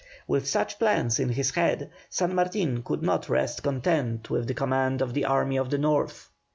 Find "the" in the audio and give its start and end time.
4.47-4.55, 5.13-5.25, 5.69-5.77